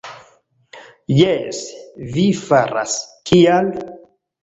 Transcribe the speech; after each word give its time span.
Jes, 1.19 1.61
vi 2.17 2.27
faras; 2.49 2.99
kial? 3.33 3.75